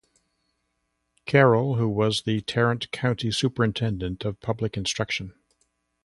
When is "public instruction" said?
4.39-5.35